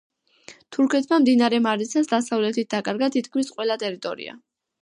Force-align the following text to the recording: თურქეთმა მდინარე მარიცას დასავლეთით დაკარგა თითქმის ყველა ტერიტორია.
თურქეთმა 0.77 1.19
მდინარე 1.25 1.59
მარიცას 1.67 2.11
დასავლეთით 2.13 2.73
დაკარგა 2.75 3.13
თითქმის 3.17 3.55
ყველა 3.59 3.81
ტერიტორია. 3.85 4.39